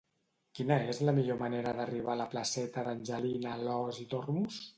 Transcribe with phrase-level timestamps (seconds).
[0.59, 4.61] Quina és la millor manera d'arribar a la placeta d'Angelina Alòs i Tormos?